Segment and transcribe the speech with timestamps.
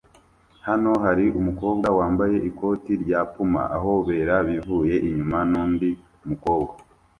[0.67, 5.89] Hano hari umukobwa wambaye ikoti rya Puma ahobera bivuye inyuma nundi
[6.27, 6.73] mukobwa